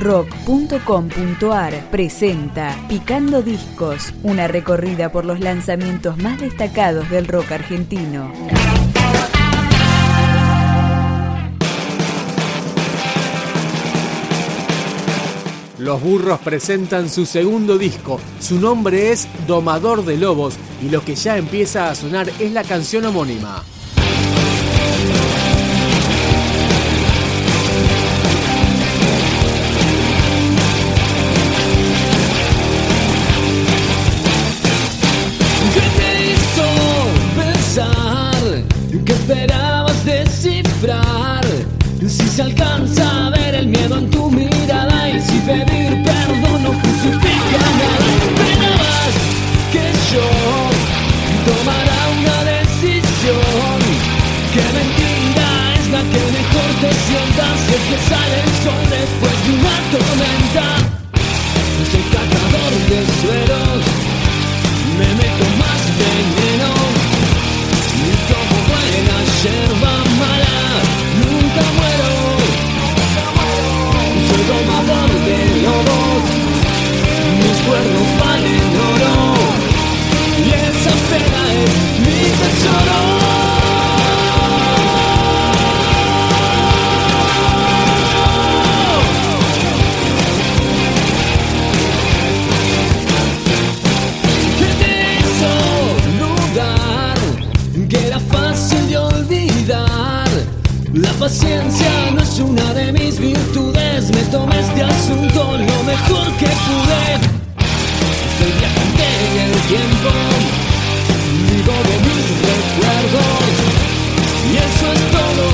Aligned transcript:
rock.com.ar 0.00 1.90
presenta 1.90 2.74
Picando 2.88 3.42
Discos, 3.42 4.14
una 4.22 4.48
recorrida 4.48 5.12
por 5.12 5.26
los 5.26 5.40
lanzamientos 5.40 6.16
más 6.16 6.40
destacados 6.40 7.08
del 7.10 7.28
rock 7.28 7.52
argentino. 7.52 8.32
Los 15.78 16.02
Burros 16.02 16.40
presentan 16.40 17.08
su 17.08 17.24
segundo 17.26 17.78
disco. 17.78 18.20
Su 18.38 18.60
nombre 18.60 19.12
es 19.12 19.28
Domador 19.46 20.04
de 20.04 20.16
Lobos 20.16 20.54
y 20.82 20.88
lo 20.90 21.04
que 21.04 21.14
ya 21.14 21.36
empieza 21.36 21.90
a 21.90 21.94
sonar 21.94 22.30
es 22.38 22.52
la 22.52 22.64
canción 22.64 23.06
homónima. 23.06 23.62
¿Qué 39.04 39.12
esperabas 39.12 40.04
descifrar? 40.04 41.44
Si 42.00 42.26
se 42.28 42.42
alcanza 42.42 43.19
asunto 105.10 105.42
lo 105.42 105.82
mejor 105.84 106.26
que 106.38 106.46
pude. 106.46 107.04
Soy 108.38 108.52
viajante 108.58 109.06
en 109.26 109.50
el 109.50 109.60
tiempo, 109.72 110.10
vivo 111.48 111.76
de 111.88 111.96
mis 112.06 112.26
recuerdos. 112.50 113.52
Y 114.46 114.56
eso 114.56 114.86
es 114.92 115.02
todo 115.16 115.46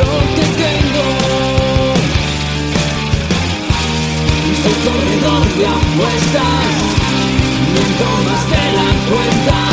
lo 0.00 0.12
que 0.34 0.46
tengo. 0.64 1.06
Soy 4.62 4.76
corredor 4.84 5.44
de 5.58 5.66
apuestas, 5.66 6.74
miento 7.72 8.08
más 8.26 8.42
de 8.50 8.64
la 8.76 8.88
cuenta. 9.08 9.69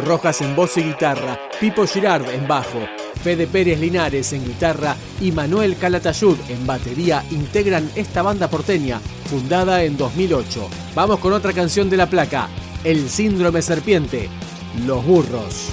Rojas 0.00 0.40
en 0.40 0.56
voz 0.56 0.76
y 0.78 0.82
guitarra, 0.82 1.38
Pipo 1.60 1.86
Girard 1.86 2.30
en 2.30 2.48
bajo, 2.48 2.80
Fede 3.22 3.46
Pérez 3.46 3.78
Linares 3.78 4.32
en 4.32 4.44
guitarra 4.44 4.96
y 5.20 5.32
Manuel 5.32 5.76
Calatayud 5.76 6.36
en 6.48 6.66
batería 6.66 7.24
integran 7.30 7.90
esta 7.94 8.22
banda 8.22 8.48
porteña, 8.48 9.00
fundada 9.28 9.84
en 9.84 9.96
2008. 9.96 10.68
Vamos 10.94 11.18
con 11.18 11.32
otra 11.32 11.52
canción 11.52 11.90
de 11.90 11.96
la 11.96 12.06
placa, 12.06 12.48
El 12.84 13.08
Síndrome 13.08 13.60
Serpiente, 13.62 14.28
Los 14.86 15.04
Burros. 15.04 15.70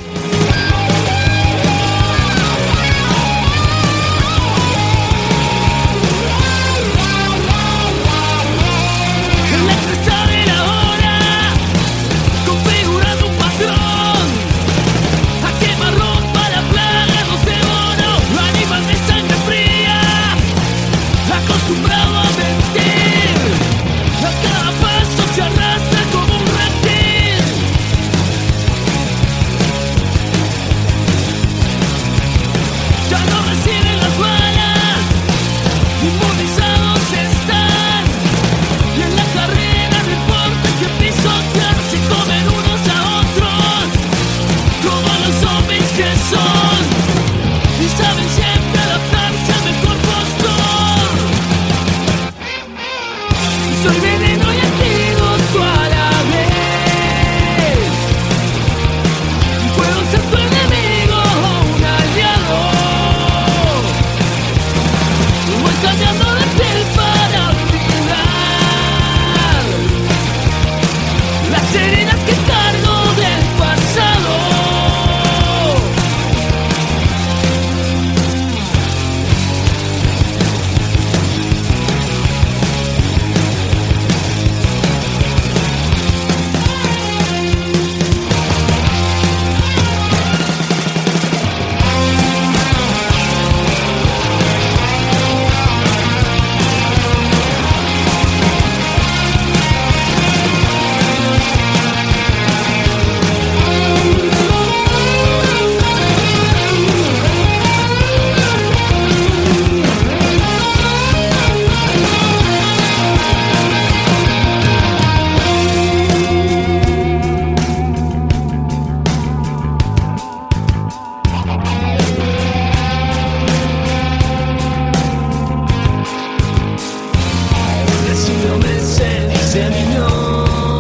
se 128.90 129.28
diseminó, 129.30 130.80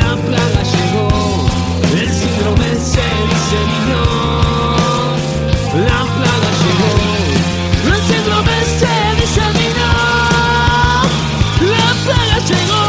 la 0.00 0.16
plaga 0.16 0.62
llegó, 0.72 1.08
el 1.92 2.08
síndrome 2.10 2.68
se 2.92 3.06
diseminó, 3.32 4.04
la 5.88 6.00
plaga 6.16 6.50
llegó, 6.62 6.92
el 7.92 8.00
síndrome 8.08 8.56
se 8.80 8.94
diseminó, 9.20 9.90
la 11.74 11.88
plaga 12.04 12.38
llegó, 12.50 12.84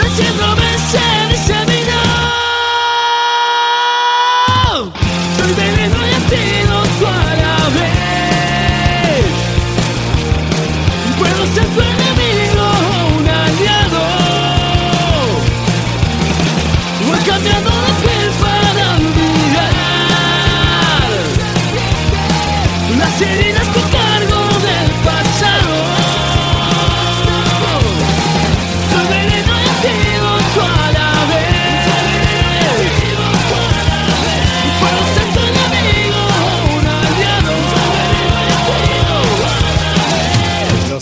el 0.00 0.10
síndrome 0.16 0.68
se 0.92 1.06
diseminó. 1.32 2.02
Soy 5.36 5.52
veneno 5.54 5.98
y 6.06 6.12
antídoto 6.14 7.04
a 7.08 7.10
la 7.42 7.58
vez, 7.74 9.26
puedo 11.18 11.42
ser 11.54 11.68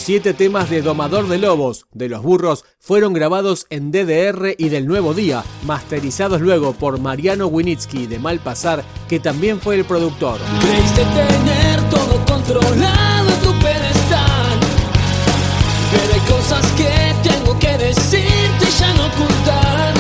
siete 0.06 0.34
temas 0.34 0.70
de 0.70 0.82
Domador 0.82 1.26
de 1.26 1.36
Lobos 1.36 1.86
de 1.92 2.08
los 2.08 2.22
Burros 2.22 2.64
fueron 2.78 3.12
grabados 3.12 3.66
en 3.70 3.90
DDR 3.90 4.54
y 4.56 4.68
del 4.68 4.86
Nuevo 4.86 5.14
Día, 5.14 5.42
masterizados 5.64 6.40
luego 6.40 6.74
por 6.74 7.00
Mariano 7.00 7.48
Winitsky 7.48 8.06
de 8.06 8.20
Malpasar, 8.20 8.84
que 9.08 9.18
también 9.18 9.60
fue 9.60 9.74
el 9.74 9.84
productor. 9.84 10.38
Creíste 10.60 11.02
tener 11.06 11.90
todo 11.90 12.24
controlado 12.24 13.30
en 13.30 13.40
tu 13.40 13.52
pedestal, 13.54 14.60
pero 15.90 16.14
hay 16.14 16.20
cosas 16.20 16.64
que 16.76 17.28
tengo 17.28 17.58
que 17.58 17.76
decirte 17.76 18.64
y 18.64 18.78
ya 18.78 18.94
no 18.94 19.06
ocultar. 19.06 19.92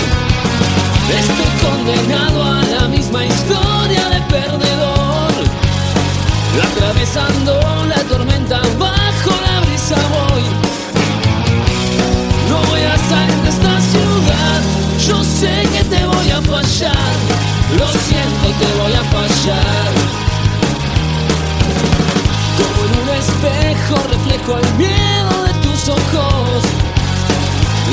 Estoy 1.18 1.68
condenado 1.68 2.44
a 2.44 2.62
la 2.62 2.86
misma 2.86 3.26
historia 3.26 4.08
de 4.08 4.20
perdedor, 4.30 5.32
atravesando 6.62 7.65
reflejo 24.46 24.58
el 24.58 24.74
miedo 24.74 25.44
de 25.44 25.52
tus 25.60 25.88
ojos. 25.88 26.62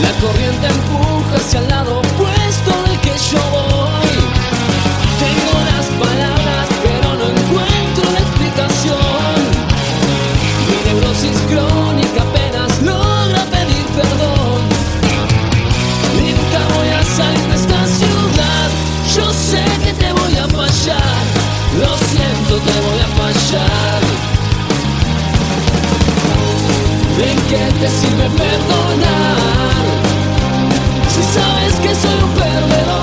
La 0.01 0.11
corriente 0.21 0.67
empuja 0.67 1.35
hacia 1.35 1.59
el 1.59 1.67
lado 1.67 2.01
¿De 27.23 27.29
qué 27.47 27.63
te 27.79 27.89
sirve 27.89 28.29
perdonar? 28.31 29.85
Si 31.07 31.23
sabes 31.23 31.75
que 31.75 31.95
soy 31.95 32.21
un 32.21 32.33
perdedor 32.33 33.02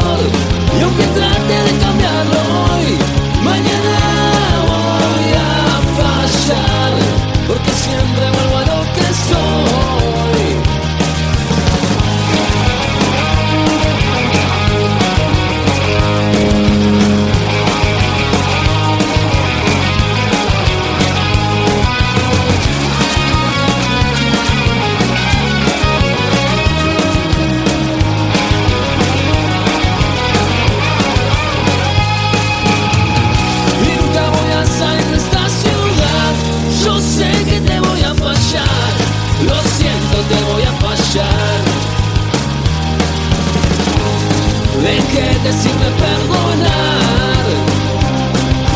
qué 45.50 45.56
te 45.56 45.62
sirve 45.62 45.90
perdonar? 45.98 47.44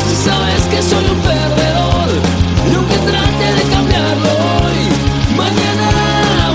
Si 0.08 0.16
sabes 0.24 0.62
que 0.70 0.82
soy 0.82 1.04
un 1.10 1.20
perdedor. 1.20 2.08
Aunque 2.74 2.96
trate 2.98 3.46
de 3.58 3.62
cambiarlo 3.74 4.30
hoy, 4.30 4.80
mañana 5.36 5.90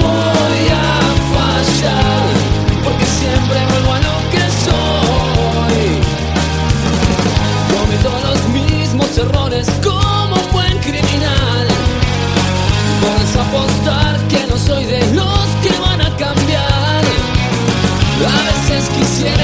voy 0.01 0.63
a 0.69 0.88
fallar. 1.35 2.25
Porque 2.83 3.05
siempre 3.05 3.57
vuelvo 3.71 3.93
a 3.93 3.99
lo 4.07 4.15
que 4.33 4.43
soy. 4.65 5.81
Cometo 7.73 8.11
los 8.27 8.41
mismos 8.49 9.17
errores 9.17 9.67
como 9.83 10.35
un 10.35 10.51
buen 10.51 10.77
criminal. 10.79 11.67
Puedes 13.01 13.35
apostar 13.35 14.17
que 14.27 14.45
no 14.47 14.57
soy 14.57 14.85
de 14.85 15.01
los 15.13 15.47
que 15.63 15.73
van 15.79 16.01
a 16.01 16.09
cambiar. 16.17 17.03
A 18.19 18.41
veces 18.49 18.89
quisiera 18.97 19.38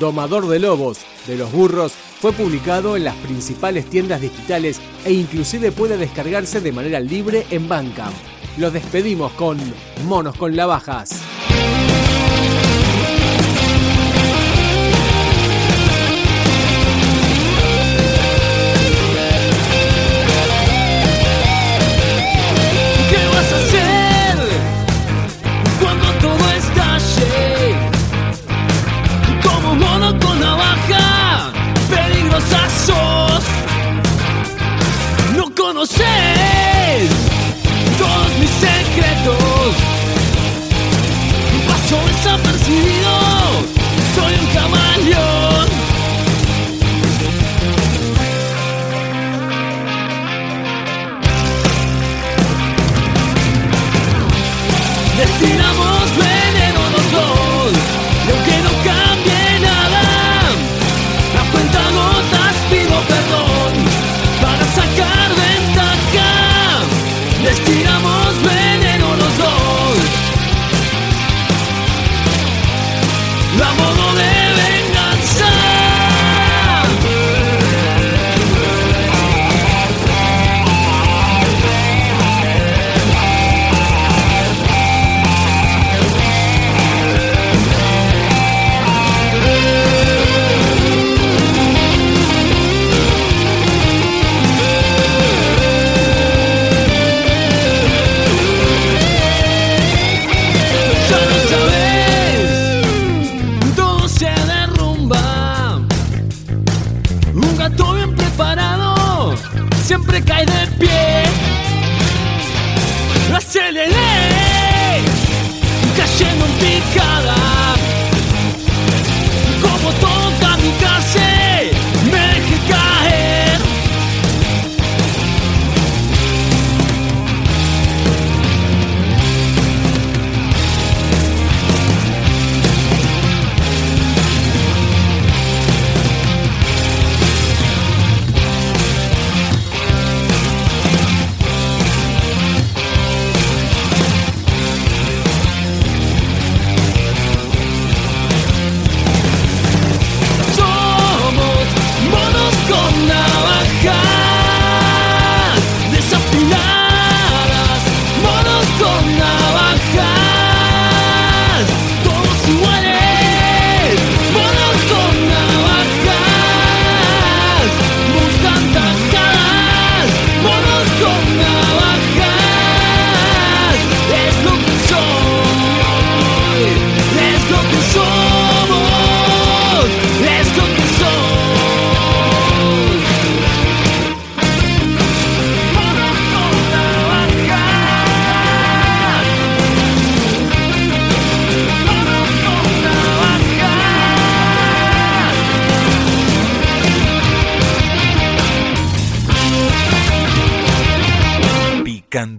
Domador 0.00 0.48
de 0.48 0.58
Lobos 0.58 0.98
de 1.26 1.36
los 1.36 1.52
Burros 1.52 1.92
fue 1.92 2.32
publicado 2.32 2.96
en 2.96 3.04
las 3.04 3.14
principales 3.16 3.84
tiendas 3.84 4.22
digitales 4.22 4.80
e 5.04 5.12
inclusive 5.12 5.70
puede 5.70 5.98
descargarse 5.98 6.60
de 6.60 6.72
manera 6.72 6.98
libre 7.00 7.46
en 7.50 7.68
Bandcamp. 7.68 8.14
Los 8.56 8.72
despedimos 8.72 9.30
con 9.32 9.58
Monos 10.06 10.36
con 10.36 10.56
Navajas. 10.56 11.29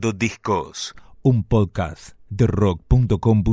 Discos, 0.09 0.95
un 1.21 1.43
podcast 1.43 2.17
de 2.29 2.47
rock.com.ar 2.47 3.51